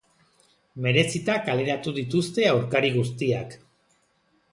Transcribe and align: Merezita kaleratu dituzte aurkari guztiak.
Merezita 0.85 1.35
kaleratu 1.49 1.93
dituzte 1.97 2.47
aurkari 2.53 2.91
guztiak. 2.97 3.55